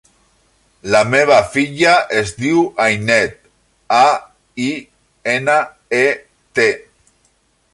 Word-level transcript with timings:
La 0.93 1.01
meva 1.09 1.35
filla 1.55 1.91
es 2.21 2.31
diu 2.45 2.63
Ainet: 2.85 3.37
a, 3.99 4.09
i, 4.69 4.73
ena, 5.35 5.59
e, 6.01 6.05
te. 6.61 6.69